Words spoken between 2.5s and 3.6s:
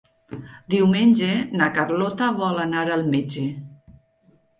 anar al metge.